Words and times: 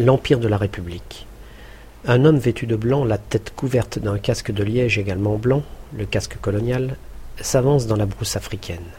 L'Empire 0.00 0.40
de 0.40 0.48
la 0.48 0.56
République. 0.56 1.24
Un 2.04 2.24
homme 2.24 2.38
vêtu 2.38 2.66
de 2.66 2.74
blanc, 2.74 3.04
la 3.04 3.16
tête 3.16 3.52
couverte 3.54 4.00
d'un 4.00 4.18
casque 4.18 4.50
de 4.50 4.64
liège 4.64 4.98
également 4.98 5.36
blanc, 5.36 5.62
le 5.96 6.04
casque 6.04 6.36
colonial, 6.40 6.96
s'avance 7.40 7.86
dans 7.86 7.94
la 7.94 8.04
brousse 8.04 8.34
africaine. 8.34 8.90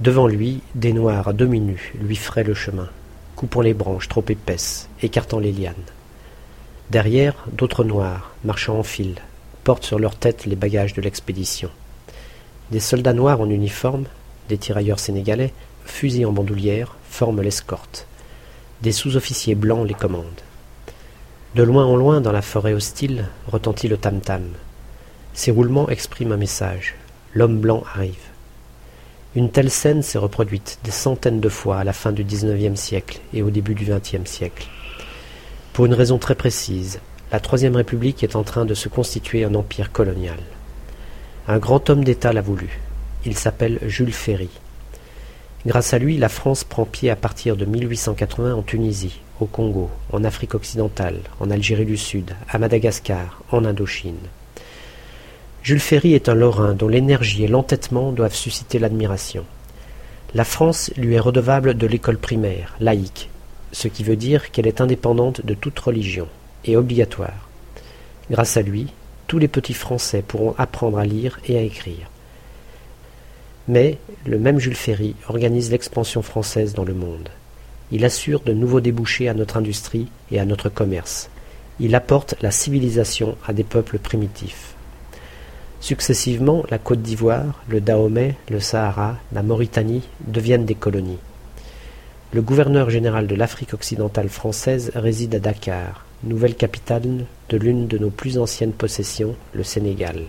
Devant 0.00 0.26
lui, 0.26 0.60
des 0.74 0.92
noirs 0.92 1.28
à 1.28 1.32
demi 1.32 1.60
nus 1.60 1.94
lui 1.98 2.16
fraient 2.16 2.44
le 2.44 2.52
chemin, 2.52 2.90
coupant 3.36 3.62
les 3.62 3.72
branches 3.72 4.10
trop 4.10 4.24
épaisses, 4.28 4.90
écartant 5.00 5.38
les 5.38 5.50
lianes. 5.52 5.74
Derrière, 6.90 7.46
d'autres 7.50 7.82
noirs, 7.82 8.34
marchant 8.44 8.78
en 8.78 8.82
file, 8.82 9.22
portent 9.64 9.84
sur 9.84 9.98
leurs 9.98 10.16
têtes 10.16 10.44
les 10.44 10.56
bagages 10.56 10.92
de 10.92 11.00
l'expédition. 11.00 11.70
Des 12.70 12.80
soldats 12.80 13.14
noirs 13.14 13.40
en 13.40 13.48
uniforme, 13.48 14.04
des 14.50 14.58
tirailleurs 14.58 15.00
sénégalais, 15.00 15.54
fusils 15.86 16.26
en 16.26 16.32
bandoulière, 16.32 16.96
forment 17.08 17.40
l'escorte. 17.40 18.06
Des 18.82 18.92
sous-officiers 18.92 19.54
blancs 19.54 19.88
les 19.88 19.94
commandent. 19.94 20.24
De 21.54 21.62
loin 21.62 21.86
en 21.86 21.96
loin, 21.96 22.20
dans 22.20 22.32
la 22.32 22.42
forêt 22.42 22.74
hostile, 22.74 23.24
retentit 23.46 23.88
le 23.88 23.96
tam-tam. 23.96 24.42
Ces 25.32 25.50
roulements 25.50 25.88
expriment 25.88 26.32
un 26.32 26.36
message. 26.36 26.94
L'homme 27.32 27.58
blanc 27.58 27.84
arrive. 27.94 28.14
Une 29.34 29.50
telle 29.50 29.70
scène 29.70 30.02
s'est 30.02 30.18
reproduite 30.18 30.78
des 30.84 30.90
centaines 30.90 31.40
de 31.40 31.48
fois 31.48 31.78
à 31.78 31.84
la 31.84 31.94
fin 31.94 32.12
du 32.12 32.24
XIXe 32.24 32.78
siècle 32.78 33.20
et 33.32 33.42
au 33.42 33.48
début 33.48 33.74
du 33.74 33.86
XXe 33.86 34.30
siècle. 34.30 34.66
Pour 35.72 35.86
une 35.86 35.94
raison 35.94 36.18
très 36.18 36.34
précise, 36.34 37.00
la 37.32 37.40
Troisième 37.40 37.76
République 37.76 38.22
est 38.22 38.36
en 38.36 38.44
train 38.44 38.66
de 38.66 38.74
se 38.74 38.88
constituer 38.90 39.44
un 39.44 39.54
empire 39.54 39.92
colonial. 39.92 40.38
Un 41.48 41.58
grand 41.58 41.88
homme 41.88 42.04
d'État 42.04 42.32
l'a 42.32 42.42
voulu. 42.42 42.80
Il 43.24 43.36
s'appelle 43.36 43.78
Jules 43.86 44.12
Ferry. 44.12 44.50
Grâce 45.66 45.94
à 45.94 45.98
lui, 45.98 46.16
la 46.16 46.28
France 46.28 46.62
prend 46.62 46.84
pied 46.84 47.10
à 47.10 47.16
partir 47.16 47.56
de 47.56 47.64
1880 47.64 48.54
en 48.54 48.62
Tunisie, 48.62 49.18
au 49.40 49.46
Congo, 49.46 49.90
en 50.12 50.22
Afrique 50.22 50.54
occidentale, 50.54 51.18
en 51.40 51.50
Algérie 51.50 51.84
du 51.84 51.96
Sud, 51.96 52.36
à 52.48 52.58
Madagascar, 52.58 53.42
en 53.50 53.64
Indochine. 53.64 54.14
Jules 55.64 55.80
Ferry 55.80 56.14
est 56.14 56.28
un 56.28 56.36
Lorrain 56.36 56.74
dont 56.74 56.86
l'énergie 56.86 57.42
et 57.42 57.48
l'entêtement 57.48 58.12
doivent 58.12 58.36
susciter 58.36 58.78
l'admiration. 58.78 59.44
La 60.34 60.44
France 60.44 60.92
lui 60.96 61.14
est 61.14 61.20
redevable 61.20 61.74
de 61.74 61.88
l'école 61.88 62.18
primaire, 62.18 62.76
laïque, 62.78 63.28
ce 63.72 63.88
qui 63.88 64.04
veut 64.04 64.14
dire 64.14 64.52
qu'elle 64.52 64.68
est 64.68 64.80
indépendante 64.80 65.44
de 65.44 65.54
toute 65.54 65.80
religion, 65.80 66.28
et 66.64 66.76
obligatoire. 66.76 67.48
Grâce 68.30 68.56
à 68.56 68.62
lui, 68.62 68.86
tous 69.26 69.40
les 69.40 69.48
petits 69.48 69.74
Français 69.74 70.22
pourront 70.22 70.54
apprendre 70.58 70.98
à 70.98 71.04
lire 71.04 71.40
et 71.48 71.58
à 71.58 71.62
écrire. 71.62 72.08
Mais 73.68 73.98
le 74.24 74.38
même 74.38 74.58
Jules 74.58 74.76
Ferry 74.76 75.16
organise 75.28 75.70
l'expansion 75.70 76.22
française 76.22 76.74
dans 76.74 76.84
le 76.84 76.94
monde. 76.94 77.28
Il 77.90 78.04
assure 78.04 78.40
de 78.40 78.52
nouveaux 78.52 78.80
débouchés 78.80 79.28
à 79.28 79.34
notre 79.34 79.56
industrie 79.56 80.08
et 80.30 80.38
à 80.38 80.44
notre 80.44 80.68
commerce. 80.68 81.30
Il 81.80 81.94
apporte 81.94 82.34
la 82.42 82.50
civilisation 82.50 83.36
à 83.46 83.52
des 83.52 83.64
peuples 83.64 83.98
primitifs. 83.98 84.74
Successivement, 85.80 86.64
la 86.70 86.78
Côte 86.78 87.02
d'Ivoire, 87.02 87.62
le 87.68 87.80
Dahomey, 87.80 88.34
le 88.50 88.60
Sahara, 88.60 89.18
la 89.32 89.42
Mauritanie 89.42 90.02
deviennent 90.26 90.64
des 90.64 90.74
colonies. 90.74 91.18
Le 92.32 92.42
gouverneur 92.42 92.90
général 92.90 93.26
de 93.26 93.34
l'Afrique 93.34 93.74
occidentale 93.74 94.28
française 94.28 94.90
réside 94.94 95.34
à 95.34 95.38
Dakar, 95.38 96.06
nouvelle 96.24 96.54
capitale 96.54 97.26
de 97.48 97.56
l'une 97.56 97.86
de 97.86 97.98
nos 97.98 98.10
plus 98.10 98.38
anciennes 98.38 98.72
possessions, 98.72 99.36
le 99.54 99.62
Sénégal. 99.62 100.22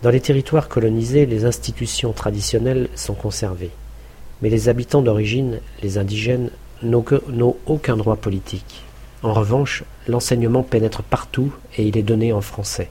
Dans 0.00 0.10
les 0.10 0.20
territoires 0.20 0.68
colonisés, 0.68 1.26
les 1.26 1.44
institutions 1.44 2.12
traditionnelles 2.12 2.88
sont 2.94 3.14
conservées, 3.14 3.72
mais 4.42 4.48
les 4.48 4.68
habitants 4.68 5.02
d'origine, 5.02 5.58
les 5.82 5.98
indigènes, 5.98 6.50
n'ont 6.84 7.56
aucun 7.66 7.96
droit 7.96 8.14
politique. 8.14 8.84
En 9.24 9.32
revanche, 9.32 9.82
l'enseignement 10.06 10.62
pénètre 10.62 11.02
partout 11.02 11.52
et 11.76 11.84
il 11.84 11.98
est 11.98 12.04
donné 12.04 12.32
en 12.32 12.40
français. 12.40 12.90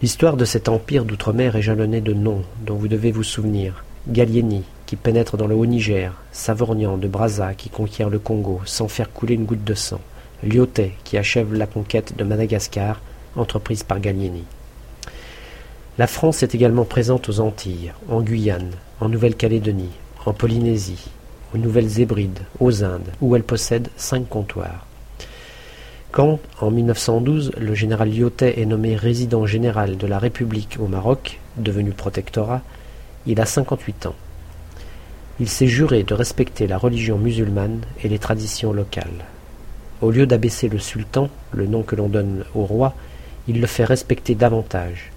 L'histoire 0.00 0.36
de 0.36 0.44
cet 0.44 0.68
empire 0.68 1.04
d'outre-mer 1.04 1.56
est 1.56 1.62
jalonnée 1.62 2.00
de 2.00 2.12
noms 2.12 2.44
dont 2.64 2.76
vous 2.76 2.86
devez 2.86 3.10
vous 3.10 3.24
souvenir. 3.24 3.84
Gallieni, 4.06 4.62
qui 4.86 4.94
pénètre 4.94 5.36
dans 5.36 5.48
le 5.48 5.56
Haut-Niger, 5.56 6.12
Savorgnan 6.30 6.98
de 6.98 7.08
Brazza, 7.08 7.54
qui 7.54 7.68
conquiert 7.68 8.10
le 8.10 8.20
Congo 8.20 8.60
sans 8.64 8.86
faire 8.86 9.12
couler 9.12 9.34
une 9.34 9.44
goutte 9.44 9.64
de 9.64 9.74
sang, 9.74 10.00
Lyotet, 10.44 10.92
qui 11.02 11.18
achève 11.18 11.52
la 11.52 11.66
conquête 11.66 12.16
de 12.16 12.22
Madagascar, 12.22 13.00
entreprise 13.34 13.82
par 13.82 13.98
Gallieni. 13.98 14.44
La 16.00 16.06
France 16.06 16.42
est 16.42 16.54
également 16.54 16.86
présente 16.86 17.28
aux 17.28 17.40
Antilles, 17.40 17.92
en 18.08 18.22
Guyane, 18.22 18.70
en 19.00 19.10
Nouvelle-Calédonie, 19.10 19.92
en 20.24 20.32
Polynésie, 20.32 21.10
aux 21.54 21.58
Nouvelles 21.58 22.00
Hébrides, 22.00 22.38
aux 22.58 22.82
Indes, 22.82 23.12
où 23.20 23.36
elle 23.36 23.42
possède 23.42 23.90
cinq 23.98 24.26
comptoirs. 24.26 24.86
Quand, 26.10 26.38
en 26.58 26.70
1912, 26.70 27.52
le 27.58 27.74
général 27.74 28.10
Lyotet 28.10 28.58
est 28.58 28.64
nommé 28.64 28.96
résident 28.96 29.44
général 29.44 29.98
de 29.98 30.06
la 30.06 30.18
République 30.18 30.78
au 30.80 30.86
Maroc, 30.86 31.38
devenu 31.58 31.90
protectorat, 31.90 32.62
il 33.26 33.38
a 33.38 33.44
58 33.44 34.06
ans. 34.06 34.16
Il 35.38 35.50
s'est 35.50 35.66
juré 35.66 36.02
de 36.02 36.14
respecter 36.14 36.66
la 36.66 36.78
religion 36.78 37.18
musulmane 37.18 37.82
et 38.02 38.08
les 38.08 38.18
traditions 38.18 38.72
locales. 38.72 39.26
Au 40.00 40.10
lieu 40.10 40.26
d'abaisser 40.26 40.70
le 40.70 40.78
sultan, 40.78 41.28
le 41.52 41.66
nom 41.66 41.82
que 41.82 41.94
l'on 41.94 42.08
donne 42.08 42.46
au 42.54 42.64
roi, 42.64 42.94
il 43.48 43.60
le 43.60 43.66
fait 43.66 43.84
respecter 43.84 44.34
davantage. 44.34 45.12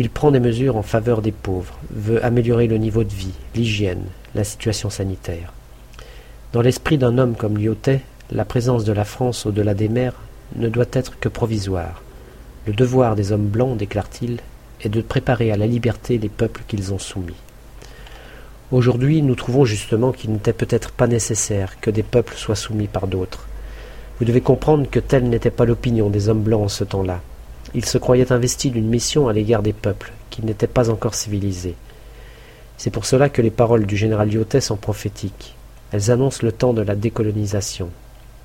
Il 0.00 0.10
prend 0.10 0.30
des 0.30 0.38
mesures 0.38 0.76
en 0.76 0.82
faveur 0.82 1.22
des 1.22 1.32
pauvres, 1.32 1.76
veut 1.90 2.24
améliorer 2.24 2.68
le 2.68 2.78
niveau 2.78 3.02
de 3.02 3.12
vie, 3.12 3.34
l'hygiène, 3.56 4.04
la 4.36 4.44
situation 4.44 4.90
sanitaire. 4.90 5.52
Dans 6.52 6.62
l'esprit 6.62 6.98
d'un 6.98 7.18
homme 7.18 7.34
comme 7.34 7.58
Lyotet, 7.58 8.02
la 8.30 8.44
présence 8.44 8.84
de 8.84 8.92
la 8.92 9.04
France 9.04 9.44
au-delà 9.44 9.74
des 9.74 9.88
mers 9.88 10.14
ne 10.54 10.68
doit 10.68 10.86
être 10.92 11.18
que 11.18 11.28
provisoire. 11.28 12.00
Le 12.68 12.74
devoir 12.74 13.16
des 13.16 13.32
hommes 13.32 13.48
blancs, 13.48 13.76
déclare-t-il, 13.76 14.38
est 14.82 14.88
de 14.88 15.00
préparer 15.00 15.50
à 15.50 15.56
la 15.56 15.66
liberté 15.66 16.16
les 16.16 16.28
peuples 16.28 16.62
qu'ils 16.68 16.94
ont 16.94 17.00
soumis. 17.00 17.34
Aujourd'hui, 18.70 19.20
nous 19.22 19.34
trouvons 19.34 19.64
justement 19.64 20.12
qu'il 20.12 20.30
n'était 20.30 20.52
peut-être 20.52 20.92
pas 20.92 21.08
nécessaire 21.08 21.80
que 21.80 21.90
des 21.90 22.04
peuples 22.04 22.36
soient 22.36 22.54
soumis 22.54 22.86
par 22.86 23.08
d'autres. 23.08 23.48
Vous 24.20 24.26
devez 24.26 24.42
comprendre 24.42 24.88
que 24.88 25.00
telle 25.00 25.28
n'était 25.28 25.50
pas 25.50 25.64
l'opinion 25.64 26.08
des 26.08 26.28
hommes 26.28 26.42
blancs 26.42 26.66
en 26.66 26.68
ce 26.68 26.84
temps-là. 26.84 27.20
Il 27.74 27.84
se 27.84 27.98
croyait 27.98 28.32
investi 28.32 28.70
d'une 28.70 28.88
mission 28.88 29.28
à 29.28 29.32
l'égard 29.32 29.62
des 29.62 29.72
peuples, 29.72 30.12
qui 30.30 30.44
n'étaient 30.44 30.66
pas 30.66 30.90
encore 30.90 31.14
civilisés. 31.14 31.74
C'est 32.76 32.90
pour 32.90 33.04
cela 33.04 33.28
que 33.28 33.42
les 33.42 33.50
paroles 33.50 33.86
du 33.86 33.96
général 33.96 34.30
Lyotet 34.30 34.60
sont 34.60 34.76
prophétiques. 34.76 35.54
Elles 35.92 36.10
annoncent 36.10 36.44
le 36.44 36.52
temps 36.52 36.72
de 36.72 36.82
la 36.82 36.94
décolonisation, 36.94 37.90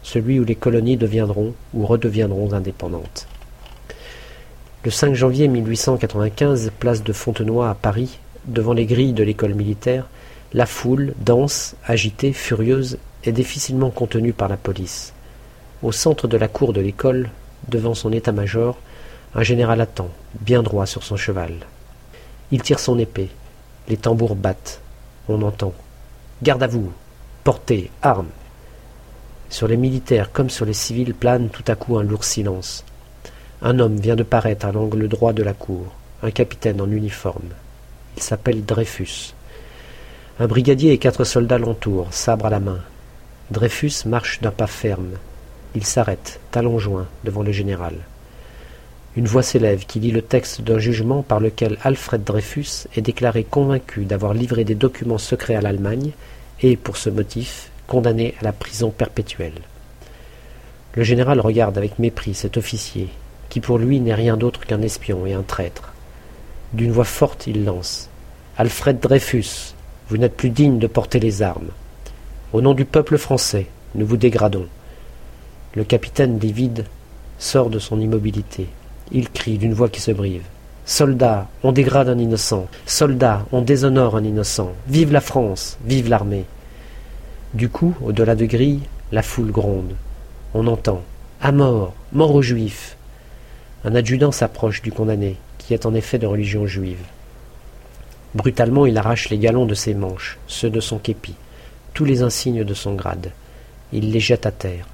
celui 0.01 0.39
où 0.39 0.43
les 0.43 0.55
colonies 0.55 0.97
deviendront 0.97 1.53
ou 1.73 1.85
redeviendront 1.85 2.53
indépendantes. 2.53 3.27
Le 4.83 4.91
5 4.91 5.13
janvier 5.13 5.47
1895, 5.47 6.71
place 6.77 7.03
de 7.03 7.13
Fontenoy 7.13 7.69
à 7.69 7.73
Paris, 7.73 8.19
devant 8.45 8.73
les 8.73 8.85
grilles 8.85 9.13
de 9.13 9.23
l'école 9.23 9.53
militaire, 9.53 10.07
la 10.53 10.65
foule, 10.65 11.13
dense, 11.19 11.75
agitée, 11.85 12.33
furieuse, 12.33 12.97
est 13.23 13.31
difficilement 13.31 13.91
contenue 13.91 14.33
par 14.33 14.49
la 14.49 14.57
police. 14.57 15.13
Au 15.81 15.91
centre 15.91 16.27
de 16.27 16.37
la 16.37 16.47
cour 16.47 16.73
de 16.73 16.81
l'école, 16.81 17.29
devant 17.69 17.93
son 17.93 18.11
état-major, 18.11 18.77
un 19.35 19.43
général 19.43 19.81
attend, 19.81 20.09
bien 20.41 20.61
droit 20.61 20.85
sur 20.85 21.03
son 21.03 21.15
cheval. 21.15 21.53
Il 22.51 22.61
tire 22.61 22.79
son 22.79 22.99
épée. 22.99 23.29
Les 23.87 23.97
tambours 23.97 24.35
battent. 24.35 24.79
On 25.27 25.41
entend. 25.41 25.73
Garde 26.43 26.61
à 26.61 26.67
vous. 26.67 26.91
Portez. 27.43 27.89
Armes. 28.03 28.29
Sur 29.49 29.67
les 29.67 29.77
militaires 29.77 30.31
comme 30.31 30.49
sur 30.49 30.65
les 30.65 30.73
civils 30.73 31.15
plane 31.15 31.49
tout 31.49 31.63
à 31.67 31.75
coup 31.75 31.97
un 31.97 32.03
lourd 32.03 32.23
silence. 32.23 32.85
Un 33.61 33.79
homme 33.79 33.97
vient 33.97 34.15
de 34.15 34.23
paraître 34.23 34.65
à 34.65 34.71
l'angle 34.71 35.07
droit 35.07 35.33
de 35.33 35.41
la 35.41 35.53
cour, 35.53 35.85
un 36.21 36.31
capitaine 36.31 36.81
en 36.81 36.91
uniforme. 36.91 37.49
Il 38.17 38.21
s'appelle 38.21 38.65
Dreyfus. 38.65 39.33
Un 40.39 40.47
brigadier 40.47 40.91
et 40.91 40.97
quatre 40.97 41.23
soldats 41.23 41.57
l'entourent, 41.57 42.13
sabre 42.13 42.47
à 42.47 42.49
la 42.49 42.59
main. 42.59 42.79
Dreyfus 43.51 44.05
marche 44.05 44.41
d'un 44.41 44.51
pas 44.51 44.67
ferme. 44.67 45.13
Il 45.75 45.85
s'arrête, 45.85 46.39
talons 46.51 46.79
joints, 46.79 47.07
devant 47.23 47.43
le 47.43 47.51
général. 47.51 47.95
Une 49.15 49.27
voix 49.27 49.43
s'élève 49.43 49.85
qui 49.85 49.99
lit 49.99 50.11
le 50.11 50.23
texte 50.23 50.61
d'un 50.61 50.79
jugement 50.79 51.21
par 51.21 51.39
lequel 51.39 51.77
Alfred 51.83 52.23
Dreyfus 52.23 52.87
est 52.95 53.01
déclaré 53.01 53.43
convaincu 53.43 54.05
d'avoir 54.05 54.33
livré 54.33 54.63
des 54.63 54.73
documents 54.73 55.19
secrets 55.19 55.55
à 55.55 55.61
l'Allemagne 55.61 56.11
et, 56.61 56.75
pour 56.75 56.97
ce 56.97 57.11
motif, 57.11 57.69
condamné 57.85 58.33
à 58.41 58.43
la 58.43 58.53
prison 58.53 58.89
perpétuelle. 58.89 59.61
Le 60.95 61.03
général 61.03 61.39
regarde 61.39 61.77
avec 61.77 61.99
mépris 61.99 62.33
cet 62.33 62.57
officier, 62.57 63.09
qui 63.49 63.59
pour 63.59 63.77
lui 63.77 63.99
n'est 63.99 64.15
rien 64.15 64.35
d'autre 64.35 64.65
qu'un 64.65 64.81
espion 64.81 65.27
et 65.27 65.33
un 65.33 65.43
traître. 65.43 65.93
D'une 66.73 66.91
voix 66.91 67.03
forte, 67.03 67.45
il 67.45 67.65
lance 67.65 68.09
Alfred 68.57 68.99
Dreyfus, 68.99 69.75
vous 70.09 70.17
n'êtes 70.17 70.35
plus 70.35 70.49
digne 70.49 70.79
de 70.79 70.87
porter 70.87 71.19
les 71.19 71.43
armes. 71.43 71.69
Au 72.51 72.61
nom 72.61 72.73
du 72.73 72.85
peuple 72.85 73.19
français, 73.19 73.67
nous 73.93 74.07
vous 74.07 74.17
dégradons. 74.17 74.67
Le 75.75 75.83
capitaine 75.83 76.39
livide 76.39 76.85
sort 77.37 77.69
de 77.69 77.77
son 77.79 77.99
immobilité. 77.99 78.67
Il 79.13 79.29
crie 79.29 79.59
d'une 79.59 79.73
voix 79.75 79.89
qui 79.89 80.01
se 80.01 80.11
brive. 80.11 80.43
Soldats, 80.85 81.47
on 81.61 81.71
dégrade 81.71 82.09
un 82.09 82.17
innocent. 82.17 82.67
Soldats, 82.87 83.45
on 83.51 83.61
déshonore 83.61 84.17
un 84.17 84.23
innocent. 84.23 84.73
Vive 84.87 85.13
la 85.13 85.21
France, 85.21 85.77
vive 85.85 86.09
l'armée. 86.09 86.45
Du 87.53 87.69
coup, 87.69 87.95
au-delà 88.01 88.35
de 88.35 88.45
grille, 88.45 88.81
La 89.11 89.21
foule 89.21 89.51
gronde. 89.51 89.93
On 90.55 90.65
entend 90.65 91.03
À 91.39 91.51
mort 91.51 91.93
Mort 92.11 92.33
aux 92.33 92.41
Juifs 92.41 92.97
Un 93.85 93.93
adjudant 93.93 94.31
s'approche 94.31 94.81
du 94.81 94.91
condamné, 94.91 95.37
qui 95.59 95.75
est 95.75 95.85
en 95.85 95.93
effet 95.93 96.17
de 96.17 96.25
religion 96.25 96.65
juive. 96.65 97.03
Brutalement, 98.33 98.87
il 98.87 98.97
arrache 98.97 99.29
les 99.29 99.37
galons 99.37 99.67
de 99.67 99.75
ses 99.75 99.93
manches, 99.93 100.39
ceux 100.47 100.71
de 100.71 100.79
son 100.79 100.97
képi, 100.97 101.35
tous 101.93 102.05
les 102.05 102.23
insignes 102.23 102.63
de 102.63 102.73
son 102.73 102.95
grade. 102.95 103.31
Il 103.91 104.11
les 104.11 104.19
jette 104.19 104.47
à 104.47 104.51
terre. 104.51 104.87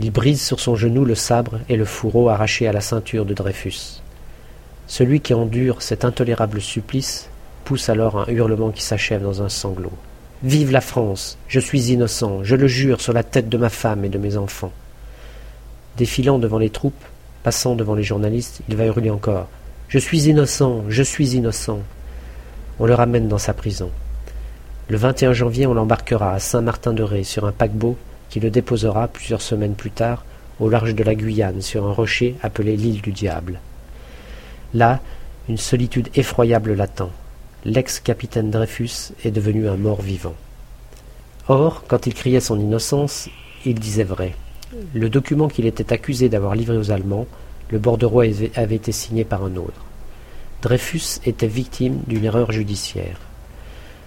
Il 0.00 0.12
brise 0.12 0.40
sur 0.40 0.60
son 0.60 0.76
genou 0.76 1.04
le 1.04 1.16
sabre 1.16 1.58
et 1.68 1.76
le 1.76 1.84
fourreau 1.84 2.28
arrachés 2.28 2.68
à 2.68 2.72
la 2.72 2.80
ceinture 2.80 3.24
de 3.24 3.34
Dreyfus. 3.34 4.00
Celui 4.86 5.20
qui 5.20 5.34
endure 5.34 5.82
cet 5.82 6.04
intolérable 6.04 6.60
supplice 6.60 7.28
pousse 7.64 7.88
alors 7.88 8.20
un 8.20 8.26
hurlement 8.28 8.70
qui 8.70 8.82
s'achève 8.82 9.22
dans 9.22 9.42
un 9.42 9.48
sanglot. 9.48 9.92
Vive 10.44 10.70
la 10.70 10.80
France 10.80 11.36
Je 11.48 11.58
suis 11.58 11.90
innocent, 11.90 12.44
je 12.44 12.54
le 12.54 12.68
jure 12.68 13.00
sur 13.00 13.12
la 13.12 13.24
tête 13.24 13.48
de 13.48 13.58
ma 13.58 13.70
femme 13.70 14.04
et 14.04 14.08
de 14.08 14.18
mes 14.18 14.36
enfants. 14.36 14.72
Défilant 15.96 16.38
devant 16.38 16.58
les 16.58 16.70
troupes, 16.70 17.04
passant 17.42 17.74
devant 17.74 17.96
les 17.96 18.04
journalistes, 18.04 18.60
il 18.68 18.76
va 18.76 18.86
hurler 18.86 19.10
encore. 19.10 19.48
Je 19.88 19.98
suis 19.98 20.28
innocent, 20.28 20.84
je 20.88 21.02
suis 21.02 21.30
innocent. 21.34 21.80
On 22.78 22.86
le 22.86 22.94
ramène 22.94 23.26
dans 23.26 23.38
sa 23.38 23.52
prison. 23.52 23.90
Le 24.88 24.96
21 24.96 25.32
janvier, 25.32 25.66
on 25.66 25.74
l'embarquera 25.74 26.34
à 26.34 26.38
Saint-Martin-de-Ré 26.38 27.24
sur 27.24 27.44
un 27.44 27.52
paquebot 27.52 27.96
qui 28.30 28.40
le 28.40 28.50
déposera 28.50 29.08
plusieurs 29.08 29.42
semaines 29.42 29.74
plus 29.74 29.90
tard 29.90 30.24
au 30.60 30.68
large 30.68 30.94
de 30.94 31.04
la 31.04 31.14
Guyane 31.14 31.62
sur 31.62 31.86
un 31.86 31.92
rocher 31.92 32.36
appelé 32.42 32.76
l'île 32.76 33.00
du 33.00 33.12
Diable. 33.12 33.60
Là, 34.74 35.00
une 35.48 35.56
solitude 35.56 36.08
effroyable 36.14 36.74
l'attend. 36.74 37.10
L'ex-capitaine 37.64 38.50
Dreyfus 38.50 39.12
est 39.24 39.30
devenu 39.30 39.68
un 39.68 39.76
mort 39.76 40.02
vivant. 40.02 40.34
Or, 41.48 41.84
quand 41.88 42.06
il 42.06 42.14
criait 42.14 42.40
son 42.40 42.60
innocence, 42.60 43.28
il 43.64 43.78
disait 43.78 44.04
vrai. 44.04 44.34
Le 44.92 45.08
document 45.08 45.48
qu'il 45.48 45.66
était 45.66 45.92
accusé 45.92 46.28
d'avoir 46.28 46.54
livré 46.54 46.76
aux 46.76 46.90
Allemands, 46.90 47.26
le 47.70 47.78
bordereau 47.78 48.20
avait 48.20 48.76
été 48.76 48.92
signé 48.92 49.24
par 49.24 49.44
un 49.44 49.56
autre. 49.56 49.84
Dreyfus 50.60 51.20
était 51.24 51.46
victime 51.46 52.00
d'une 52.06 52.24
erreur 52.24 52.52
judiciaire. 52.52 53.18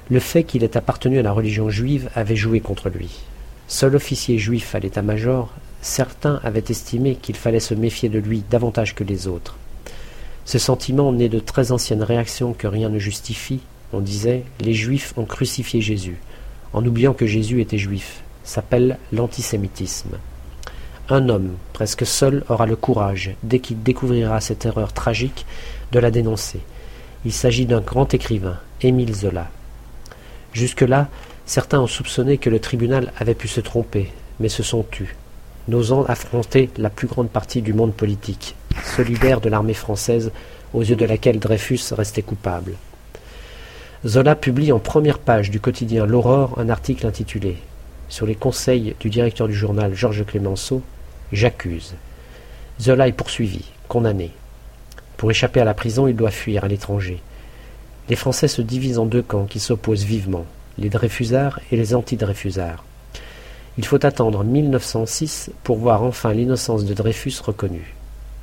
Le 0.09 0.19
fait 0.19 0.43
qu'il 0.43 0.63
ait 0.63 0.77
appartenu 0.77 1.19
à 1.19 1.23
la 1.23 1.31
religion 1.31 1.69
juive 1.69 2.09
avait 2.13 2.35
joué 2.35 2.59
contre 2.59 2.89
lui. 2.89 3.21
Seul 3.71 3.95
officier 3.95 4.37
juif 4.37 4.75
à 4.75 4.79
l'état-major, 4.79 5.49
certains 5.81 6.41
avaient 6.43 6.65
estimé 6.67 7.15
qu'il 7.15 7.37
fallait 7.37 7.61
se 7.61 7.73
méfier 7.73 8.09
de 8.09 8.19
lui 8.19 8.43
davantage 8.49 8.95
que 8.95 9.05
les 9.05 9.29
autres. 9.29 9.55
Ce 10.43 10.59
sentiment 10.59 11.13
né 11.13 11.29
de 11.29 11.39
très 11.39 11.71
anciennes 11.71 12.03
réactions 12.03 12.51
que 12.51 12.67
rien 12.67 12.89
ne 12.89 12.99
justifie, 12.99 13.61
on 13.93 14.01
disait 14.01 14.43
les 14.59 14.73
juifs 14.73 15.13
ont 15.15 15.23
crucifié 15.23 15.79
Jésus, 15.79 16.17
en 16.73 16.85
oubliant 16.85 17.13
que 17.13 17.25
Jésus 17.25 17.61
était 17.61 17.77
juif, 17.77 18.23
s'appelle 18.43 18.97
l'antisémitisme. 19.13 20.17
Un 21.07 21.29
homme, 21.29 21.53
presque 21.71 22.05
seul, 22.05 22.43
aura 22.49 22.65
le 22.65 22.75
courage, 22.75 23.35
dès 23.41 23.59
qu'il 23.59 23.81
découvrira 23.81 24.41
cette 24.41 24.65
erreur 24.65 24.91
tragique, 24.91 25.45
de 25.93 25.99
la 25.99 26.11
dénoncer. 26.11 26.59
Il 27.23 27.31
s'agit 27.31 27.67
d'un 27.67 27.79
grand 27.79 28.13
écrivain, 28.13 28.59
Émile 28.81 29.15
Zola. 29.15 29.49
Jusque-là, 30.51 31.07
Certains 31.51 31.81
ont 31.81 31.87
soupçonné 31.87 32.37
que 32.37 32.49
le 32.49 32.61
tribunal 32.61 33.11
avait 33.19 33.35
pu 33.35 33.49
se 33.49 33.59
tromper, 33.59 34.09
mais 34.39 34.47
se 34.47 34.63
sont 34.63 34.83
tus, 34.83 35.17
n'osant 35.67 36.05
affronter 36.05 36.69
la 36.77 36.89
plus 36.89 37.07
grande 37.07 37.29
partie 37.29 37.61
du 37.61 37.73
monde 37.73 37.93
politique, 37.93 38.55
solidaire 38.95 39.41
de 39.41 39.49
l'armée 39.49 39.73
française 39.73 40.31
aux 40.73 40.81
yeux 40.81 40.95
de 40.95 41.03
laquelle 41.03 41.39
Dreyfus 41.39 41.91
restait 41.91 42.21
coupable. 42.21 42.75
Zola 44.07 44.37
publie 44.37 44.71
en 44.71 44.79
première 44.79 45.19
page 45.19 45.51
du 45.51 45.59
quotidien 45.59 46.05
L'Aurore 46.05 46.57
un 46.57 46.69
article 46.69 47.05
intitulé 47.05 47.57
Sur 48.07 48.25
les 48.25 48.35
conseils 48.35 48.95
du 49.01 49.09
directeur 49.09 49.49
du 49.49 49.53
journal 49.53 49.93
Georges 49.93 50.25
Clémenceau, 50.25 50.81
J'accuse. 51.33 51.95
Zola 52.79 53.09
est 53.09 53.11
poursuivi, 53.11 53.65
condamné. 53.89 54.31
Pour 55.17 55.29
échapper 55.29 55.59
à 55.59 55.65
la 55.65 55.73
prison, 55.73 56.07
il 56.07 56.15
doit 56.15 56.31
fuir 56.31 56.63
à 56.63 56.69
l'étranger. 56.69 57.19
Les 58.07 58.15
Français 58.15 58.47
se 58.47 58.61
divisent 58.61 58.99
en 58.99 59.05
deux 59.05 59.21
camps 59.21 59.47
qui 59.47 59.59
s'opposent 59.59 60.05
vivement 60.05 60.45
les 60.77 60.89
Dreyfusards 60.89 61.59
et 61.71 61.77
les 61.77 61.95
anti-Dreyfusards. 61.95 62.83
Il 63.77 63.85
faut 63.85 64.05
attendre 64.05 64.43
1906 64.43 65.51
pour 65.63 65.77
voir 65.77 66.03
enfin 66.03 66.33
l'innocence 66.33 66.85
de 66.85 66.93
Dreyfus 66.93 67.35
reconnue. 67.43 67.95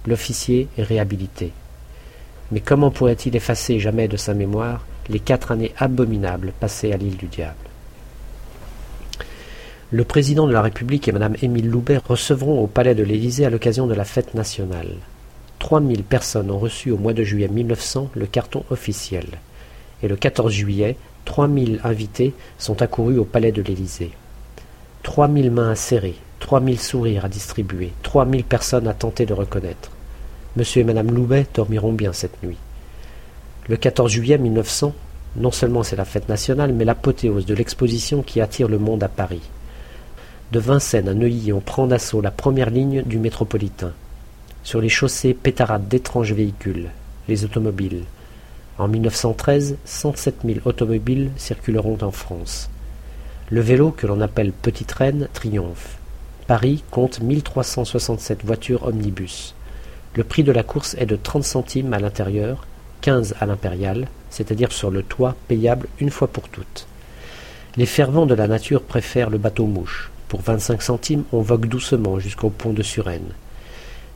L'officier 0.06 0.69
est 0.78 0.82
réhabilité. 0.82 1.52
Mais 2.50 2.60
comment 2.60 2.90
pourrait-il 2.90 3.36
effacer 3.36 3.78
jamais 3.78 4.08
de 4.08 4.16
sa 4.16 4.32
mémoire 4.32 4.86
les 5.08 5.20
quatre 5.20 5.52
années 5.52 5.75
abominables 5.76 6.52
passées 6.58 6.92
à 6.92 6.96
l'île 6.96 7.16
du 7.16 7.26
Diable? 7.26 7.56
Le 9.90 10.04
président 10.04 10.46
de 10.46 10.52
la 10.52 10.62
République 10.62 11.08
et 11.08 11.12
Mme 11.12 11.36
Émile 11.40 11.70
Loubet 11.70 11.98
recevront 12.06 12.62
au 12.62 12.66
palais 12.66 12.94
de 12.94 13.02
l'Élysée 13.02 13.46
à 13.46 13.50
l'occasion 13.50 13.86
de 13.86 13.94
la 13.94 14.04
fête 14.04 14.34
nationale. 14.34 14.94
Trois 15.58 15.81
mille 15.81 16.04
personnes 16.04 16.50
ont 16.50 16.58
reçu 16.58 16.90
au 16.90 16.98
mois 16.98 17.14
de 17.14 17.22
juillet 17.22 17.48
1900 17.48 18.10
le 18.14 18.26
carton 18.26 18.64
officiel. 18.70 19.26
Et 20.02 20.08
le 20.08 20.16
14 20.16 20.52
juillet, 20.52 20.96
Trois 21.28 21.46
mille 21.46 21.78
invités 21.84 22.32
sont 22.56 22.80
accourus 22.80 23.19
au 23.19 23.25
palais 23.26 23.52
de 23.52 23.60
l'Élysée. 23.60 24.12
Trois 25.02 25.28
mille 25.28 25.50
mains 25.50 25.72
à 25.72 25.75
serrer, 25.75 26.14
trois 26.40 26.58
mille 26.58 26.80
sourires 26.80 27.26
à 27.26 27.28
distribuer, 27.28 27.92
trois 28.02 28.25
mille 28.25 28.44
personnes 28.44 28.88
à 28.88 28.94
tenter 28.94 29.26
de 29.26 29.34
reconnaître. 29.34 29.90
Monsieur 30.56 30.80
et 30.80 30.84
Madame 30.84 31.10
Loubet 31.10 31.46
dormiront 31.52 31.92
bien 31.92 32.14
cette 32.14 32.42
nuit. 32.42 32.56
Le 33.69 33.76
14 33.76 34.10
juillet 34.10 34.38
1900, 34.38 34.94
non 35.36 35.50
seulement 35.50 35.82
c'est 35.82 35.96
la 35.96 36.06
fête 36.06 36.30
nationale, 36.30 36.72
mais 36.72 36.86
l'apothéose 36.86 37.44
de 37.44 37.54
l'exposition 37.54 38.22
qui 38.22 38.40
attire 38.40 38.69
le 38.69 38.78
monde 38.78 39.02
à 39.02 39.08
Paris. 39.08 39.42
De 40.50 40.58
Vincennes 40.58 41.10
à 41.10 41.14
Neuilly, 41.14 41.52
on 41.52 41.60
prend 41.60 41.86
d'assaut 41.86 42.22
la 42.22 42.31
première 42.31 42.70
ligne 42.70 43.02
du 43.02 43.19
métropolitain. 43.19 43.92
Sur 44.64 44.81
les 44.81 44.88
chaussées 44.88 45.34
pétarades 45.34 45.88
d'étranges 45.88 46.32
véhicules, 46.32 46.88
les 47.28 47.44
automobiles, 47.44 48.04
en 48.78 48.86
1913, 48.86 49.76
107 49.84 50.36
000 50.44 50.58
automobiles 50.64 51.30
circuleront 51.36 51.98
en 52.02 52.12
France. 52.12 52.70
Le 53.50 53.60
vélo, 53.60 53.90
que 53.90 54.06
l'on 54.06 54.20
appelle 54.20 54.52
Petite 54.52 54.92
Reine, 54.92 55.28
triomphe. 55.32 55.98
Paris 56.46 56.84
compte 56.90 57.20
1367 57.20 58.44
voitures 58.44 58.84
omnibus. 58.84 59.54
Le 60.14 60.22
prix 60.25 60.44
de 60.44 60.52
la 60.52 60.62
course 60.62 60.94
est 60.98 61.06
de 61.06 61.16
30 61.16 61.44
centimes 61.44 61.92
à 61.92 61.98
l'intérieur, 61.98 62.66
15 63.00 63.34
à 63.40 63.46
l'impérial, 63.46 64.06
c'est-à-dire 64.30 64.72
sur 64.72 64.90
le 64.90 65.02
toit 65.02 65.34
payable 65.48 65.88
une 66.00 66.10
fois 66.10 66.28
pour 66.28 66.48
toutes. 66.48 66.86
Les 67.76 67.86
fervents 67.86 68.26
de 68.26 68.34
la 68.34 68.48
nature 68.48 68.82
préfèrent 68.82 69.31
le 69.31 69.38
bateau-mouche. 69.38 70.10
Pour 70.28 70.40
25 70.42 70.82
centimes, 70.82 71.24
on 71.32 71.40
vogue 71.40 71.66
doucement 71.66 72.19
jusqu'au 72.19 72.50
pont 72.50 72.72
de 72.72 72.82
Suresnes. 72.82 73.34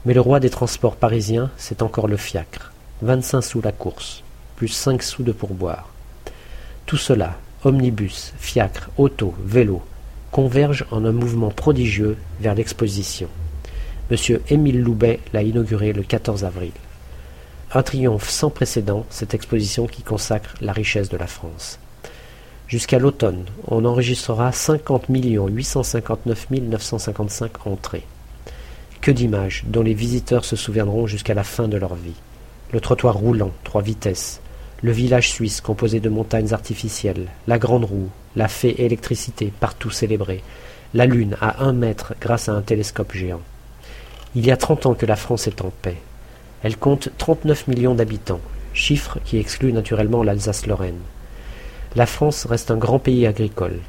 Mais 0.05 0.13
le 0.13 0.21
roi 0.21 0.39
des 0.39 0.49
transports 0.49 0.95
parisiens, 0.95 1.49
c'est 1.57 1.81
encore 1.81 2.07
le 2.07 2.17
fiacre. 2.17 2.71
25 3.01 3.41
sous 3.41 3.61
la 3.61 3.71
course 3.71 4.23
plus 4.55 4.67
cinq 4.67 5.03
sous 5.03 5.23
de 5.23 5.31
pourboire. 5.31 5.89
Tout 6.85 6.97
cela, 6.97 7.37
omnibus, 7.63 8.33
fiacre, 8.37 8.89
auto, 8.97 9.33
vélo, 9.43 9.81
converge 10.31 10.85
en 10.91 11.05
un 11.05 11.11
mouvement 11.11 11.51
prodigieux 11.51 12.17
vers 12.39 12.55
l'exposition. 12.55 13.29
M. 14.11 14.17
Émile 14.49 14.81
Loubet 14.81 15.19
l'a 15.31 15.43
inauguré 15.43 15.93
le 15.93 16.03
14 16.03 16.43
avril. 16.43 16.71
Un 17.73 17.83
triomphe 17.83 18.29
sans 18.29 18.49
précédent, 18.49 19.05
cette 19.09 19.33
exposition 19.33 19.87
qui 19.87 20.03
consacre 20.03 20.55
la 20.61 20.73
richesse 20.73 21.09
de 21.09 21.17
la 21.17 21.27
France. 21.27 21.79
Jusqu'à 22.67 22.99
l'automne, 22.99 23.45
on 23.67 23.85
enregistrera 23.85 24.51
50 24.51 25.05
859 25.09 26.47
955 26.51 27.67
entrées. 27.67 28.05
Que 29.01 29.11
d'images 29.11 29.63
dont 29.67 29.83
les 29.83 29.93
visiteurs 29.93 30.45
se 30.45 30.55
souviendront 30.55 31.07
jusqu'à 31.07 31.33
la 31.33 31.43
fin 31.43 31.67
de 31.67 31.77
leur 31.77 31.95
vie. 31.95 32.15
Le 32.71 32.79
trottoir 32.79 33.15
roulant, 33.15 33.51
trois 33.63 33.81
vitesses, 33.81 34.41
le 34.83 34.91
village 34.91 35.29
suisse 35.29 35.61
composé 35.61 36.01
de 36.01 36.09
montagnes 36.09 36.53
artificielles, 36.53 37.27
la 37.47 37.57
grande 37.57 37.85
roue, 37.85 38.09
la 38.35 38.49
fée 38.49 38.83
électricité 38.83 39.53
partout 39.61 39.89
célébrée, 39.89 40.43
la 40.93 41.05
lune 41.05 41.37
à 41.39 41.63
un 41.63 41.71
mètre 41.71 42.15
grâce 42.19 42.49
à 42.49 42.51
un 42.51 42.61
télescope 42.61 43.13
géant. 43.13 43.39
Il 44.35 44.45
y 44.45 44.51
a 44.51 44.57
trente 44.57 44.85
ans 44.85 44.93
que 44.93 45.05
la 45.05 45.15
France 45.15 45.47
est 45.47 45.61
en 45.61 45.71
paix. 45.81 45.95
Elle 46.63 46.75
compte 46.75 47.09
trente-neuf 47.17 47.67
millions 47.69 47.95
d'habitants, 47.95 48.41
chiffre 48.73 49.19
qui 49.23 49.37
exclut 49.37 49.71
naturellement 49.71 50.21
l'Alsace-Lorraine. 50.21 50.99
La 51.95 52.05
France 52.05 52.45
reste 52.45 52.69
un 52.69 52.77
grand 52.77 52.99
pays 52.99 53.25
agricole. 53.25 53.79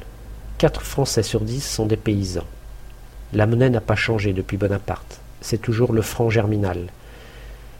Quatre 0.57 0.81
Français 0.81 1.23
sur 1.23 1.41
dix 1.41 1.61
sont 1.61 1.87
des 1.87 1.97
paysans. 1.97 2.47
La 3.33 3.47
monnaie 3.47 3.69
n'a 3.69 3.81
pas 3.81 3.95
changé 3.95 4.31
depuis 4.31 4.55
Bonaparte. 4.55 5.19
C'est 5.41 5.61
toujours 5.61 5.91
le 5.91 6.01
franc 6.01 6.29
germinal, 6.29 6.87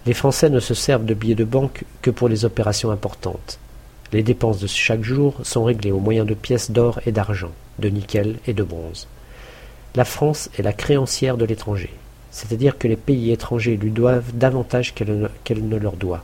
les 0.05 0.13
Français 0.13 0.49
ne 0.49 0.59
se 0.59 0.75
servent 0.75 1.05
de 1.05 1.15
billets 1.15 1.35
de 1.35 1.43
banque 1.43 1.83
que 2.01 2.11
pour 2.11 2.29
les 2.29 2.45
opérations 2.45 2.91
importantes. 2.91 3.57
Les 4.13 4.21
dépenses 4.21 4.59
de 4.59 4.67
chaque 4.67 5.03
jour 5.03 5.35
sont 5.43 5.63
réglées 5.63 5.91
au 5.91 5.99
moyen 5.99 6.25
de 6.25 6.35
pièces 6.35 6.69
d'or 6.69 6.99
et 7.07 7.11
d'argent, 7.11 7.51
de 7.79 7.89
nickel 7.89 8.35
et 8.45 8.53
de 8.53 8.63
bronze. 8.63 9.07
La 9.95 10.05
France 10.05 10.49
est 10.59 10.61
la 10.61 10.73
créancière 10.73 11.37
de 11.37 11.45
l'étranger, 11.45 11.91
c'est-à-dire 12.29 12.77
que 12.77 12.87
les 12.87 12.97
pays 12.97 13.31
étrangers 13.31 13.77
lui 13.77 13.89
doivent 13.89 14.31
davantage 14.35 14.93
qu'elle 14.93 15.27
ne, 15.67 15.77
leur 15.77 15.93
doit. 15.93 16.23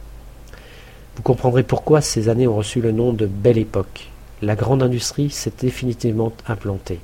Vous 1.15 1.23
comprendrez 1.23 1.63
pourquoi 1.63 2.01
ces 2.01 2.29
années 2.29 2.47
ont 2.47 2.57
reçu 2.57 2.81
le 2.81 2.91
nom 2.91 3.13
de 3.13 3.25
Belle 3.25 3.57
Époque. 3.57 4.09
La 4.43 4.55
grande 4.55 4.83
industrie 4.83 5.31
s'est 5.31 5.53
définitivement 5.59 6.33
implantée. 6.47 7.00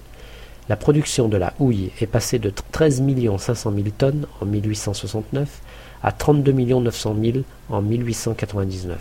la 0.70 0.76
production 0.76 1.28
de 1.28 1.38
la 1.38 1.54
houille 1.60 1.92
est 2.02 2.08
passée 2.08 2.40
de 2.40 2.52
13 2.72 3.02
500 3.40 3.72
000 3.72 3.88
tonnes 3.98 4.28
en 4.42 4.46
1869 4.46 5.62
à 6.04 6.12
32 6.12 6.52
900 6.52 7.16
000 7.22 7.38
en 7.70 7.82
1899. 7.82 8.98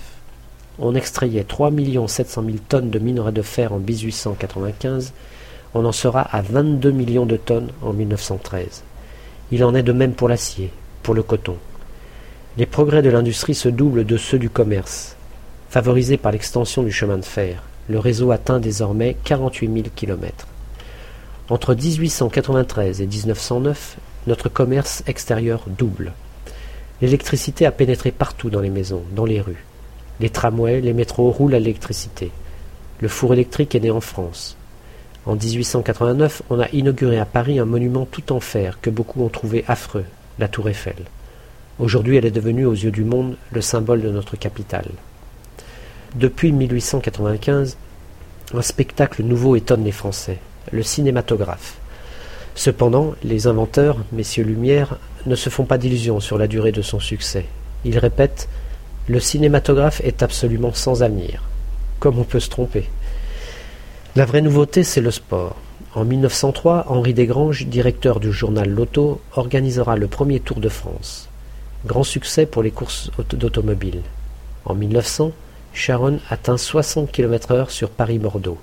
On 0.79 0.95
extrayait 0.95 1.45
3 1.45 1.71
700 2.07 2.45
000 2.45 2.57
tonnes 2.69 2.91
de 2.91 2.99
minerai 2.99 3.33
de 3.33 3.43
fer 3.43 3.73
en 3.73 3.79
1895, 3.79 5.12
on 5.75 5.85
en 5.85 5.93
sera 5.93 6.23
à 6.23 6.43
22 6.43 6.91
millions 6.91 7.26
de 7.26 7.37
tonnes 7.37 7.71
en 7.83 7.93
1913. 7.93 8.83
Il 9.53 9.65
en 9.65 9.75
est 9.75 9.83
de 9.83 9.93
même 9.93 10.12
pour 10.12 10.29
l'acier, 10.29 10.71
pour 11.03 11.15
le 11.15 11.23
coton. 11.23 11.57
Les 12.57 12.67
progrès 12.67 13.03
de 13.03 13.11
l'industrie 13.11 13.55
se 13.55 13.69
doublent 13.69 14.05
de 14.05 14.17
ceux 14.17 14.38
du 14.38 14.50
commerce. 14.50 15.17
Favorisé 15.69 16.17
par 16.17 16.33
l'extension 16.33 16.83
du 16.83 16.93
chemin 16.93 17.19
de 17.19 17.25
fer, 17.25 17.62
le 17.88 17.99
réseau 17.99 18.31
atteint 18.31 18.61
désormais 18.61 19.17
48 19.25 19.73
000 19.73 19.87
kilomètres. 19.95 20.47
Entre 21.49 21.75
1893 21.75 23.03
et 23.03 23.07
1909, 23.07 23.97
notre 24.26 24.49
commerce 24.49 25.03
extérieur 25.07 25.62
double. 25.67 26.12
L'électricité 27.03 27.67
a 27.67 27.73
pénétré 27.73 28.11
partout 28.11 28.49
dans 28.49 28.61
les 28.61 28.71
maisons, 28.71 29.03
dans 29.15 29.26
les 29.26 29.41
rues. 29.41 29.65
Les 30.21 30.31
tramways, 30.31 30.81
les 30.81 30.95
métros 30.95 31.31
roulent 31.31 31.55
à 31.55 31.59
l'électricité. 31.59 32.31
Le 33.00 33.09
four 33.09 33.35
électrique 33.35 33.75
est 33.75 33.81
né 33.81 33.91
en 33.91 34.00
France. 34.00 34.57
En 35.26 35.35
1889, 35.35 36.43
on 36.49 36.61
a 36.61 36.69
inauguré 36.71 37.19
à 37.19 37.26
Paris 37.26 37.59
un 37.59 37.67
monument 37.67 38.07
tout 38.07 38.33
en 38.33 38.41
fer 38.41 38.79
que 38.81 38.91
beaucoup 38.91 39.23
ont 39.23 39.29
trouvé 39.29 39.65
affreux, 39.69 40.05
la 40.38 40.49
Tour 40.49 40.69
Eiffel. 40.69 40.97
Aujourd'hui, 41.79 42.17
elle 42.17 42.25
est 42.25 42.31
devenue 42.31 42.65
aux 42.65 42.73
yeux 42.73 42.91
du 42.91 43.05
monde 43.05 43.37
le 43.53 43.61
symbole 43.61 44.00
de 44.00 44.11
notre 44.11 44.37
capitale. 44.37 44.88
Depuis 46.15 46.53
1895, 46.53 47.76
un 48.55 48.62
spectacle 48.62 49.23
nouveau 49.23 49.57
étonne 49.57 49.85
les 49.85 49.93
Français, 49.93 50.38
le 50.73 50.83
cinématographe. 50.83 51.76
Cependant, 52.55 53.15
les 53.23 53.47
inventeurs, 53.47 53.99
messieurs 54.12 54.45
Lumière, 54.45 54.97
ne 55.26 55.35
se 55.35 55.50
font 55.50 55.64
pas 55.64 55.78
d'illusions 55.78 56.21
sur 56.21 56.38
la 56.38 56.47
durée 56.47 56.73
de 56.73 56.83
son 56.83 57.00
succès. 57.00 57.47
Ils 57.85 57.99
répètent 57.99 58.49
Le 59.09 59.21
cinématographe 59.21 60.00
est 60.04 60.23
absolument 60.23 60.73
sans 60.73 61.02
avenir. 61.02 61.42
Comme 61.99 62.18
on 62.18 62.25
peut 62.25 62.40
se 62.40 62.50
tromper 62.50 62.88
La 64.14 64.25
vraie 64.25 64.42
nouveauté, 64.42 64.83
c'est 64.85 65.00
le 65.00 65.11
sport. 65.11 65.56
En 65.95 66.04
1903, 66.04 66.87
Henri 66.88 67.14
Desgranges, 67.14 67.66
directeur 67.66 68.21
du 68.21 68.33
journal 68.33 68.68
Loto, 68.68 69.21
organisera 69.33 69.97
le 69.97 70.09
premier 70.09 70.40
Tour 70.40 70.61
de 70.61 70.68
France. 70.68 71.28
Grand 71.87 72.04
succès 72.04 72.45
pour 72.45 72.62
les 72.62 72.71
courses 72.71 73.11
d'automobile. 73.30 74.02
En 74.64 74.75
1900, 74.75 75.33
Sharon 75.73 76.18
atteint 76.28 76.56
60 76.56 77.12
km/h 77.12 77.71
sur 77.71 77.90
Paris-Bordeaux. 77.90 78.59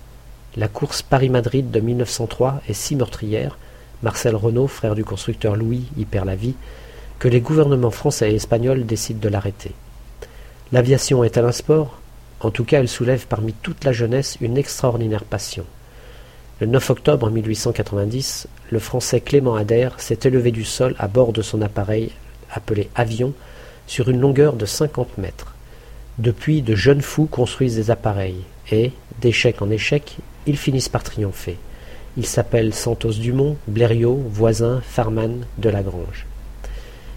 La 0.58 0.68
course 0.68 1.02
Paris-Madrid 1.02 1.72
de 1.72 1.80
1903 1.80 2.62
est 2.68 2.74
si 2.74 2.96
meurtrière 2.96 3.58
Marcel 4.04 4.36
Renault, 4.36 4.68
frère 4.68 4.96
du 4.96 5.06
constructeur 5.06 5.56
Louis, 5.56 5.86
y 5.98 6.04
perd 6.04 6.28
la 6.28 6.36
vie, 6.36 6.56
que 7.20 7.30
les 7.30 7.40
gouvernements 7.40 7.90
français 7.90 8.32
et 8.32 8.36
espagnols 8.36 8.86
décident 8.86 9.22
de 9.22 9.30
l'arrêter. 9.30 9.72
L'aviation 10.74 11.24
est-elle 11.24 11.46
un 11.46 11.54
sport 11.54 12.00
En 12.42 12.52
tout 12.52 12.66
cas, 12.66 12.80
elle 12.80 12.90
soulève 12.90 13.28
parmi 13.28 13.54
toute 13.54 13.86
la 13.86 13.94
jeunesse 13.94 14.38
une 14.42 14.58
extraordinaire 14.58 15.24
passion. 15.24 15.66
Le 16.60 16.68
9 16.68 16.90
octobre 16.90 17.30
1890, 17.30 18.48
le 18.72 18.80
Français 18.80 19.22
Clément 19.22 19.56
Adair 19.56 19.94
s'est 20.00 20.20
élevé 20.26 20.52
du 20.52 20.66
sol 20.66 20.96
à 21.00 21.08
bord 21.08 21.32
de 21.32 21.42
son 21.42 21.62
appareil 21.62 22.12
appelé 22.52 22.90
avion 22.96 23.34
sur 23.88 24.10
une 24.10 24.20
longueur 24.20 24.54
de 24.54 24.66
50 24.66 25.18
mètres. 25.18 25.56
Depuis, 26.18 26.62
de 26.62 26.76
jeunes 26.76 27.02
fous 27.02 27.26
construisent 27.26 27.76
des 27.76 27.90
appareils 27.90 28.44
et, 28.70 28.92
d'échec 29.22 29.62
en 29.62 29.70
échec, 29.70 30.18
ils 30.46 30.58
finissent 30.58 30.90
par 30.90 31.04
triompher. 31.04 31.58
Ils 32.16 32.28
s'appellent 32.28 32.74
Santos 32.74 33.14
Dumont, 33.14 33.58
Blériot, 33.68 34.22
Voisin, 34.30 34.82
Farman, 34.86 35.46
Delagrange. 35.58 36.28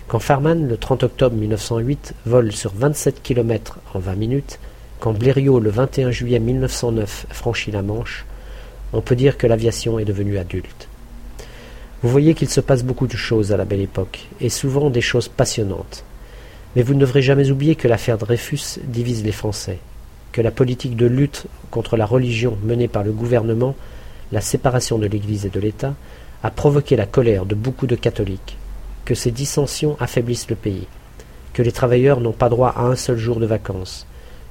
Quand 0.09 0.21
Farman, 0.21 0.69
le 0.69 0.77
30 0.77 1.03
octobre 1.03 1.37
1908, 1.37 2.15
vole 2.25 2.53
sur 2.53 2.73
27 2.75 3.23
km 3.23 3.79
en 3.93 3.99
20 3.99 4.15
minutes, 4.15 4.59
quand 5.01 5.13
Blériot, 5.13 5.61
le 5.61 5.69
21 5.69 6.11
juillet 6.13 6.39
1909, 6.39 7.27
franchit 7.31 7.73
la 7.73 7.83
Manche, 7.83 8.25
on 8.95 9.03
peut 9.03 9.17
dire 9.17 9.37
que 9.37 9.47
l'aviation 9.47 9.99
est 9.99 10.07
devenue 10.07 10.39
adulte. 10.39 10.89
Vous 12.03 12.09
voyez 12.09 12.35
qu'il 12.35 12.49
se 12.49 12.61
passe 12.61 12.85
beaucoup 12.85 13.07
de 13.07 13.17
choses 13.17 13.53
à 13.53 13.59
la 13.59 13.67
belle 13.67 13.81
époque, 13.81 14.29
et 14.41 14.49
souvent 14.49 14.89
des 14.89 15.03
choses 15.03 15.29
passionnantes. 15.29 16.05
Mais 16.75 16.83
vous 16.83 16.95
ne 16.95 17.01
devrez 17.01 17.21
jamais 17.21 17.51
oublier 17.51 17.75
que 17.75 17.89
l'affaire 17.89 18.17
Dreyfus 18.17 18.81
divise 18.85 19.25
les 19.25 19.33
Français, 19.33 19.79
que 20.33 20.41
la 20.41 20.51
politique 20.51 20.97
de 20.97 21.07
lutte 21.07 21.47
contre 21.71 21.99
la 21.99 22.07
religion 22.07 22.57
menée 22.63 22.89
par 22.89 23.03
le 23.03 23.13
gouvernement 23.13 23.75
la 24.33 24.41
séparation 24.41 24.99
de 24.99 25.07
l'Église 25.07 25.47
et 25.47 25.51
de 25.51 25.61
l'État, 25.61 25.95
a 26.43 26.51
provoqué 26.51 26.97
la 26.97 27.07
colère 27.07 27.47
de 27.47 27.55
beaucoup 27.55 27.87
de 27.87 27.97
catholiques, 27.97 28.57
que 29.05 29.15
ces 29.15 29.31
dissensions 29.31 29.97
affaiblissent 30.01 30.51
le 30.51 30.57
pays, 30.57 30.87
que 31.53 31.63
les 31.63 31.73
travailleurs 31.73 32.21
n'ont 32.21 32.33
pas 32.33 32.49
droit 32.49 32.75
à 32.77 32.83
un 32.83 32.97
seul 32.97 33.17
jour 33.17 33.41
de 33.41 33.47
vacances, 33.47 34.07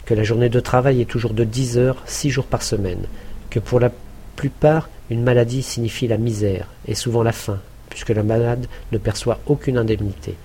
que 0.06 0.14
la 0.14 0.24
journée 0.24 0.50
de 0.50 0.60
travail 0.60 1.02
est 1.02 1.10
toujours 1.10 1.34
de 1.34 1.44
dix 1.44 1.78
heures, 1.78 2.02
six 2.06 2.30
jours 2.30 2.46
par 2.46 2.64
semaine, 2.64 3.06
que 3.50 3.60
pour 3.60 3.80
la 3.80 3.92
plupart 4.36 4.90
une 5.10 5.24
maladie 5.24 5.62
signifie 5.62 6.08
la 6.08 6.18
misère 6.18 6.68
et 6.88 6.96
souvent 6.96 7.24
la 7.24 7.32
faim, 7.32 7.60
puisque 7.90 8.10
le 8.10 8.24
malade 8.24 8.68
ne 8.92 8.98
perçoit 8.98 9.40
aucune 9.46 9.78
indemnité, 9.78 10.36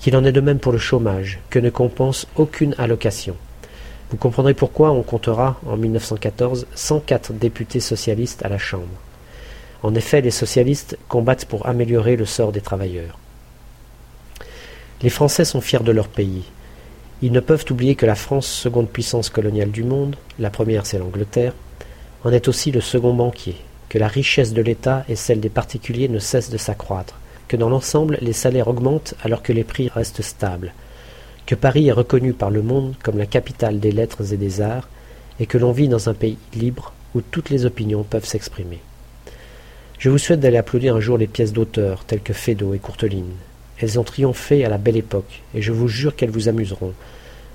qu'il 0.00 0.16
en 0.16 0.24
est 0.24 0.32
de 0.32 0.40
même 0.40 0.58
pour 0.58 0.72
le 0.72 0.78
chômage, 0.78 1.40
que 1.50 1.58
ne 1.58 1.70
compense 1.70 2.26
aucune 2.36 2.74
allocation, 2.78 3.36
vous 4.10 4.16
comprendrez 4.16 4.54
pourquoi 4.54 4.90
on 4.90 5.02
comptera, 5.02 5.58
en 5.66 5.76
1914, 5.76 6.66
104 6.74 7.32
députés 7.32 7.80
socialistes 7.80 8.44
à 8.44 8.48
la 8.48 8.58
Chambre. 8.58 8.86
En 9.82 9.94
effet, 9.94 10.20
les 10.20 10.30
socialistes 10.30 10.98
combattent 11.08 11.46
pour 11.46 11.66
améliorer 11.66 12.16
le 12.16 12.24
sort 12.24 12.52
des 12.52 12.60
travailleurs. 12.60 13.18
Les 15.02 15.10
Français 15.10 15.44
sont 15.44 15.60
fiers 15.60 15.82
de 15.82 15.92
leur 15.92 16.08
pays. 16.08 16.44
Ils 17.22 17.32
ne 17.32 17.40
peuvent 17.40 17.64
oublier 17.70 17.94
que 17.94 18.06
la 18.06 18.14
France, 18.14 18.46
seconde 18.46 18.88
puissance 18.88 19.28
coloniale 19.30 19.70
du 19.70 19.84
monde, 19.84 20.16
la 20.38 20.50
première 20.50 20.86
c'est 20.86 20.98
l'Angleterre, 20.98 21.52
en 22.24 22.32
est 22.32 22.48
aussi 22.48 22.70
le 22.70 22.80
second 22.80 23.14
banquier, 23.14 23.56
que 23.88 23.98
la 23.98 24.08
richesse 24.08 24.52
de 24.52 24.62
l'État 24.62 25.04
et 25.08 25.16
celle 25.16 25.40
des 25.40 25.50
particuliers 25.50 26.08
ne 26.08 26.18
cessent 26.18 26.50
de 26.50 26.56
s'accroître, 26.56 27.18
que 27.48 27.56
dans 27.56 27.68
l'ensemble 27.68 28.18
les 28.20 28.32
salaires 28.32 28.68
augmentent 28.68 29.14
alors 29.22 29.42
que 29.42 29.52
les 29.52 29.64
prix 29.64 29.88
restent 29.88 30.22
stables, 30.22 30.72
que 31.46 31.54
Paris 31.54 31.88
est 31.88 31.92
reconnu 31.92 32.32
par 32.32 32.50
le 32.50 32.62
monde 32.62 32.94
comme 33.02 33.18
la 33.18 33.26
capitale 33.26 33.80
des 33.80 33.92
lettres 33.92 34.32
et 34.32 34.36
des 34.36 34.60
arts, 34.60 34.88
et 35.40 35.46
que 35.46 35.58
l'on 35.58 35.72
vit 35.72 35.88
dans 35.88 36.08
un 36.08 36.14
pays 36.14 36.38
libre 36.54 36.92
où 37.14 37.20
toutes 37.20 37.50
les 37.50 37.66
opinions 37.66 38.02
peuvent 38.02 38.26
s'exprimer. 38.26 38.80
Je 39.98 40.10
vous 40.10 40.18
souhaite 40.18 40.40
d'aller 40.40 40.56
applaudir 40.56 40.96
un 40.96 41.00
jour 41.00 41.18
les 41.18 41.26
pièces 41.26 41.52
d'auteurs 41.52 42.04
telles 42.04 42.20
que 42.20 42.32
Feydeau 42.32 42.74
et 42.74 42.78
Courteline. 42.78 43.32
Elles 43.78 43.98
ont 43.98 44.04
triomphé 44.04 44.64
à 44.64 44.68
la 44.68 44.78
belle 44.78 44.96
époque, 44.96 45.42
et 45.54 45.62
je 45.62 45.72
vous 45.72 45.88
jure 45.88 46.14
qu'elles 46.14 46.30
vous 46.30 46.48
amuseront. 46.48 46.92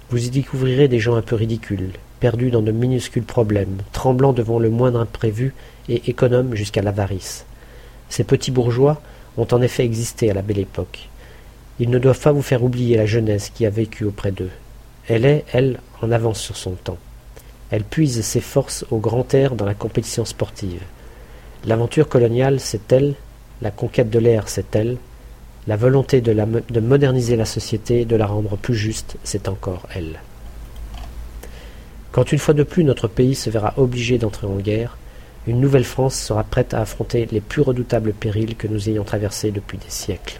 Vous 0.09 0.25
y 0.25 0.29
découvrirez 0.29 0.87
des 0.87 0.99
gens 0.99 1.15
un 1.15 1.21
peu 1.21 1.35
ridicules, 1.35 1.91
perdus 2.19 2.51
dans 2.51 2.61
de 2.61 2.71
minuscules 2.71 3.23
problèmes, 3.23 3.77
tremblants 3.91 4.33
devant 4.33 4.59
le 4.59 4.69
moindre 4.69 4.99
imprévu 4.99 5.53
et 5.87 6.09
économes 6.09 6.55
jusqu'à 6.55 6.81
l'avarice. 6.81 7.45
Ces 8.09 8.23
petits 8.23 8.51
bourgeois 8.51 9.01
ont 9.37 9.47
en 9.51 9.61
effet 9.61 9.85
existé 9.85 10.29
à 10.29 10.33
la 10.33 10.41
belle 10.41 10.59
époque. 10.59 11.09
Ils 11.79 11.89
ne 11.89 11.99
doivent 11.99 12.19
pas 12.19 12.33
vous 12.33 12.41
faire 12.41 12.63
oublier 12.63 12.97
la 12.97 13.05
jeunesse 13.05 13.51
qui 13.53 13.65
a 13.65 13.69
vécu 13.69 14.03
auprès 14.03 14.31
d'eux. 14.31 14.51
Elle 15.07 15.25
est, 15.25 15.45
elle, 15.53 15.79
en 16.01 16.11
avance 16.11 16.39
sur 16.39 16.57
son 16.57 16.71
temps. 16.71 16.97
Elle 17.71 17.83
puise 17.83 18.21
ses 18.21 18.41
forces 18.41 18.85
au 18.91 18.97
grand 18.97 19.33
air 19.33 19.55
dans 19.55 19.65
la 19.65 19.73
compétition 19.73 20.25
sportive. 20.25 20.81
L'aventure 21.65 22.09
coloniale, 22.09 22.59
c'est 22.59 22.91
elle, 22.91 23.15
la 23.61 23.71
conquête 23.71 24.09
de 24.09 24.19
l'air, 24.19 24.49
c'est 24.49 24.75
elle, 24.75 24.97
la 25.67 25.75
volonté 25.75 26.19
de, 26.21 26.33
de 26.33 26.79
moderniser 26.79 27.35
la 27.35 27.45
société, 27.45 28.05
de 28.05 28.15
la 28.15 28.25
rendre 28.25 28.57
plus 28.57 28.75
juste, 28.75 29.17
c'est 29.23 29.47
encore 29.47 29.87
elle. 29.93 30.19
Quand 32.11 32.31
une 32.31 32.39
fois 32.39 32.53
de 32.53 32.63
plus 32.63 32.83
notre 32.83 33.07
pays 33.07 33.35
se 33.35 33.49
verra 33.49 33.73
obligé 33.77 34.17
d'entrer 34.17 34.47
en 34.47 34.55
guerre, 34.55 34.97
une 35.47 35.61
nouvelle 35.61 35.83
France 35.83 36.15
sera 36.15 36.43
prête 36.43 36.73
à 36.73 36.81
affronter 36.81 37.27
les 37.31 37.41
plus 37.41 37.61
redoutables 37.61 38.13
périls 38.13 38.55
que 38.55 38.67
nous 38.67 38.89
ayons 38.89 39.03
traversés 39.03 39.51
depuis 39.51 39.77
des 39.77 39.89
siècles. 39.89 40.39